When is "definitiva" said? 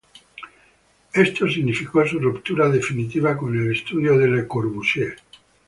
2.69-3.37